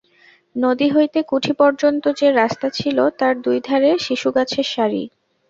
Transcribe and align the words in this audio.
নদী 0.55 0.87
হইতে 0.89 1.19
কুঠি 1.23 1.53
পর্যন্ত 1.53 2.03
যে 2.19 2.27
রাস্তা 2.31 2.67
ছিল 2.69 2.97
তার 3.19 3.33
দুই 3.41 3.57
ধারে 3.67 3.91
সিসুগাছের 3.99 4.67
সারি। 4.73 5.03